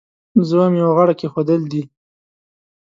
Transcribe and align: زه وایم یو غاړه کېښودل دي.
زه 0.47 0.53
وایم 0.59 0.73
یو 0.81 0.91
غاړه 0.97 1.13
کېښودل 1.19 1.61
دي. 1.71 1.83